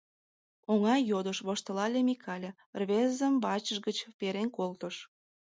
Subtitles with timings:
[0.71, 2.51] —Оҥай йодыш,— воштылале Микале,
[2.81, 4.95] рвезым вачыж гыч перен колтыш.